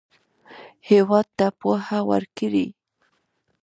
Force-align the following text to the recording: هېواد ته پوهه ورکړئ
هېواد 0.89 1.27
ته 1.37 1.47
پوهه 1.59 1.99
ورکړئ 2.09 2.67